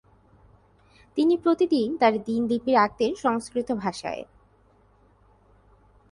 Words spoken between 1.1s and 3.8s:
তিনি প্রতিদিন তার দিনলিপি রাখতেন সংস্কৃত